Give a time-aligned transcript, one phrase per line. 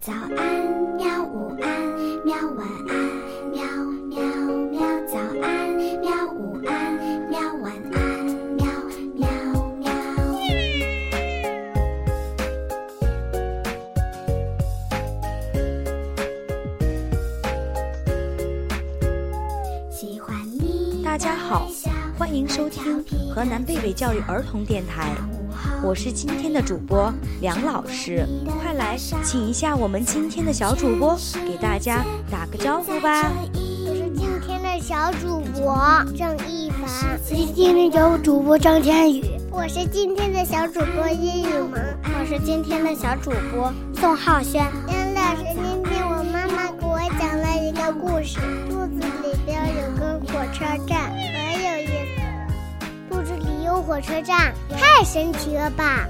[0.00, 0.34] 早安，
[0.96, 1.22] 喵！
[1.24, 1.68] 午安，
[2.24, 2.34] 喵！
[2.56, 2.96] 晚安，
[3.52, 3.62] 喵
[4.08, 4.22] 喵
[4.70, 4.80] 喵！
[5.06, 5.68] 早安，
[6.00, 6.10] 喵！
[6.32, 6.94] 午安，
[7.28, 7.38] 喵！
[7.60, 8.24] 晚安，
[8.56, 8.64] 喵
[9.14, 9.28] 喵
[9.78, 9.92] 喵！
[19.90, 21.02] 喜欢你。
[21.04, 21.68] 大家好，
[22.18, 23.04] 欢迎收听
[23.34, 25.14] 河南贝贝教育儿童电台，
[25.82, 28.26] 我是今天的主播梁老师，
[28.60, 33.30] 快来请一下我们今天的小主播，给大家打个招呼吧。
[33.86, 36.82] 我是今天的小主播郑一凡，
[37.12, 44.66] 我是今天的小主播张天宇，我是今天的小主播殷雨萌，我是今天的小主播宋浩轩。
[44.86, 50.99] 梁老师，今天我妈妈给我讲了一个故事，肚子里边有个火车站，
[53.90, 56.06] 火车站，太神奇了吧！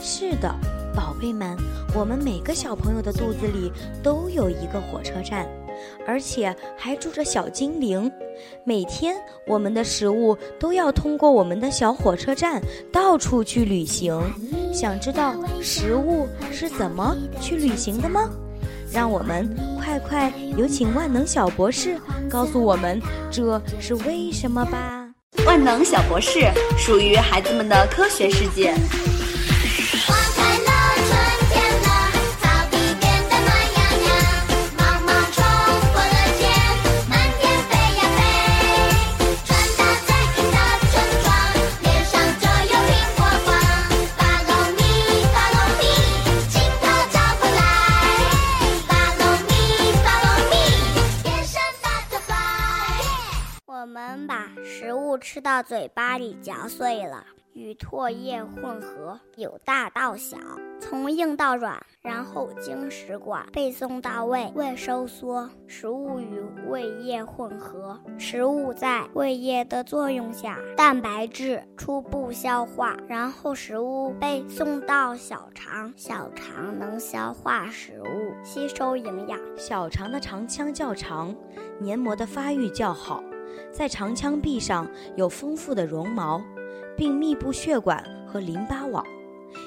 [0.00, 0.52] 是的，
[0.92, 1.56] 宝贝们，
[1.94, 5.48] 我们每个小朋友的肚子里都有一个火车站，
[6.04, 8.10] 而且还住着小精灵。
[8.64, 9.14] 每天，
[9.46, 12.60] 我们的食物都要通过我们的小火车站
[12.92, 14.20] 到处去旅行。
[14.72, 18.28] 想知道食物是怎么去旅行的吗？
[18.92, 21.96] 让我们快快有请万能小博士
[22.28, 24.99] 告诉我们这是为什么吧。
[25.50, 26.48] 万能小博士
[26.78, 28.72] 属于孩子们的科学世界。
[54.64, 60.36] 食物吃到嘴巴里嚼碎了，与唾液混合，由大到小，
[60.80, 79.38] 从硬到软，然后经食管被送到胃，胃收缩，食物与胃液混合，食物在胃液的作用下，蛋白质初步消化，然后食物被送到小肠，小肠能消化食物，吸收营养。
[79.56, 81.34] 小肠的肠腔较长，
[81.80, 83.22] 黏膜的发育较好，
[83.72, 86.42] 在肠腔壁上有丰富的绒毛，
[86.96, 89.04] 并密布血管和淋巴网，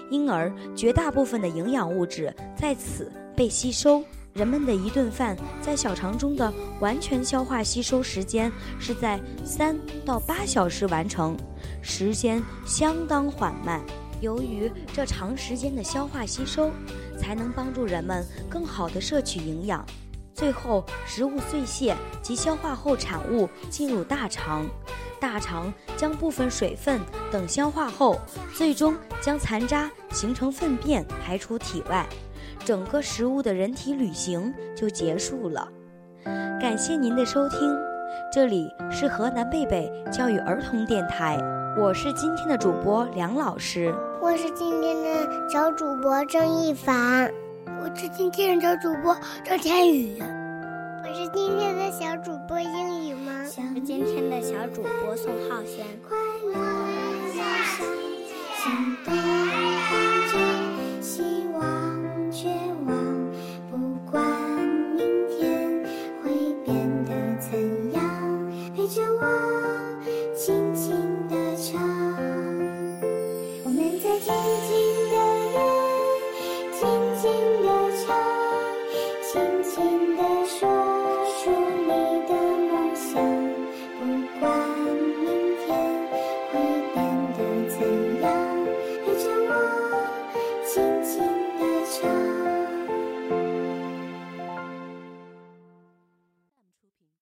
[0.10, 4.04] 因而绝大部分的营养物质在此被吸收。
[4.34, 11.38] 人们的一顿饭在小肠中的完全消化吸收时间是在三到八小时完成，
[11.84, 13.80] 时间相当缓慢。
[14.22, 16.72] 由于这长时间的消化吸收，
[17.16, 19.86] 才能帮助人们更好地摄取营养。
[20.34, 24.66] 最后，食物碎屑及消化后产物进入大肠，
[25.20, 27.00] 大肠将部分水分
[27.32, 28.20] 等消化后，
[28.54, 32.08] 最终将残渣形成粪便排出体外，
[32.66, 35.68] 整个食物的人体旅行就结束了。
[36.60, 37.78] 感谢您的收听，
[38.32, 41.38] 这里是河南贝贝教育儿童电台，
[41.78, 43.94] 我是今天的主播梁老师。
[44.22, 47.30] 我是今天的小主播郑一凡，
[47.66, 49.16] 我是今天的主播
[49.46, 53.32] 赵天宇，我是今天的小主播英语吗？
[53.40, 55.86] 我是今天的小主播宋浩轩。
[56.08, 56.18] 快
[56.54, 56.56] 乐，
[58.58, 58.72] 心
[59.06, 59.16] 感
[60.32, 61.24] 觉，希
[61.54, 61.62] 望
[62.32, 62.50] 绝
[62.86, 62.96] 望。
[63.70, 63.78] 不
[64.12, 64.24] 管
[64.96, 65.84] 明天
[66.24, 66.32] 会
[66.66, 66.76] 变
[67.06, 68.02] 得怎样，
[68.76, 69.22] 陪着我
[70.36, 70.92] 轻轻
[71.30, 71.82] 地唱，
[73.64, 74.34] 我们在静
[74.68, 75.13] 静。